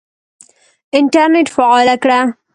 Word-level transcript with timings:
انټرنېټ 0.97 1.47
فعاله 1.55 1.95
کړه! 2.03 2.19